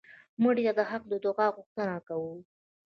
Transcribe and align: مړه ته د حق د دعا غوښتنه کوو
مړه 0.41 0.61
ته 0.67 0.71
د 0.77 0.79
حق 0.89 1.03
د 1.09 1.13
دعا 1.25 1.47
غوښتنه 1.55 1.95
کوو 2.07 2.33